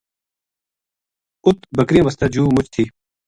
اُت 1.45 1.57
بکریاں 1.75 2.05
واسطے 2.05 2.25
جُوہ 2.33 2.53
مُچ 2.55 2.67
تھی 2.73 2.83